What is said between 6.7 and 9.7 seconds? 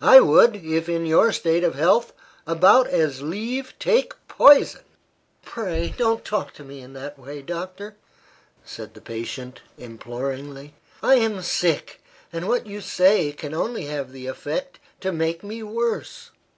in that way, doctor," said the patient,